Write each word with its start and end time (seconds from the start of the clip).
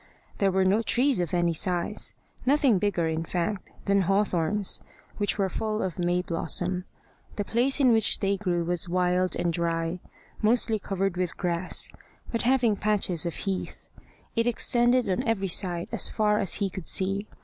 There 0.39 0.51
were 0.51 0.65
no 0.65 0.81
trees 0.81 1.19
of 1.19 1.31
any 1.31 1.53
size; 1.53 2.15
nothing 2.43 2.79
bigger 2.79 3.07
in 3.07 3.23
fact 3.23 3.69
than 3.85 4.01
hawthorns, 4.01 4.81
which 5.17 5.37
were 5.37 5.47
full 5.47 5.83
of 5.83 5.99
may 5.99 6.23
blossom. 6.23 6.85
The 7.35 7.45
place 7.45 7.79
in 7.79 7.93
which 7.93 8.19
they 8.19 8.35
grew 8.35 8.63
was 8.63 8.89
wild 8.89 9.35
and 9.35 9.53
dry, 9.53 9.99
mostly 10.41 10.79
covered 10.79 11.17
with 11.17 11.37
grass, 11.37 11.87
but 12.31 12.41
having 12.41 12.75
patches 12.75 13.27
of 13.27 13.35
heath. 13.35 13.89
It 14.35 14.47
extended 14.47 15.07
on 15.07 15.21
every 15.21 15.47
side 15.47 15.89
as 15.91 16.09
far 16.09 16.39
as 16.39 16.55
he 16.55 16.71
could 16.71 16.87
see. 16.87 17.27